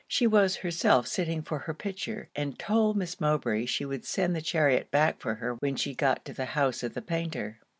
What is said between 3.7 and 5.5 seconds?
would send the chariot back for